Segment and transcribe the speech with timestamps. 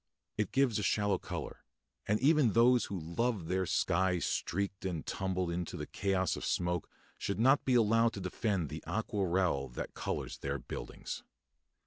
[0.35, 1.63] It gives a shallow colour;
[2.07, 6.89] and even those who love their sky streaked and tumbled into the chaos of smoke
[7.19, 11.21] should not be allowed to defend the aquarelle that colours their buildings.